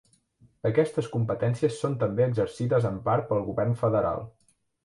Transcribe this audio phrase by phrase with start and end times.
[0.69, 4.27] Aquestes competències són també exercides en part pel govern federal.